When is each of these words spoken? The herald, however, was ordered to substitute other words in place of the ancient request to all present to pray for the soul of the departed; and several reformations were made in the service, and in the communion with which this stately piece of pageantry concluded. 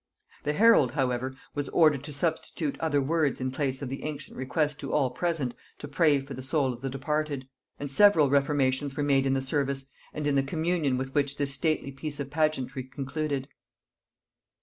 The 0.45 0.53
herald, 0.53 0.93
however, 0.93 1.35
was 1.53 1.69
ordered 1.69 2.03
to 2.05 2.11
substitute 2.11 2.75
other 2.79 2.99
words 2.99 3.39
in 3.39 3.51
place 3.51 3.83
of 3.83 3.89
the 3.89 4.01
ancient 4.03 4.35
request 4.35 4.79
to 4.79 4.91
all 4.91 5.11
present 5.11 5.53
to 5.77 5.87
pray 5.87 6.19
for 6.21 6.33
the 6.33 6.41
soul 6.41 6.73
of 6.73 6.81
the 6.81 6.89
departed; 6.89 7.47
and 7.79 7.91
several 7.91 8.27
reformations 8.27 8.97
were 8.97 9.03
made 9.03 9.27
in 9.27 9.33
the 9.35 9.41
service, 9.41 9.85
and 10.11 10.25
in 10.25 10.33
the 10.33 10.41
communion 10.41 10.97
with 10.97 11.13
which 11.13 11.37
this 11.37 11.53
stately 11.53 11.91
piece 11.91 12.19
of 12.19 12.31
pageantry 12.31 12.83
concluded. 12.85 13.47